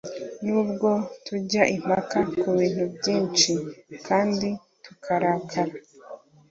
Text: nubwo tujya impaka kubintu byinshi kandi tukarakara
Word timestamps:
nubwo 0.45 0.89
tujya 1.25 1.63
impaka 1.75 2.17
kubintu 2.39 2.83
byinshi 2.95 3.51
kandi 4.07 4.47
tukarakara 4.83 5.73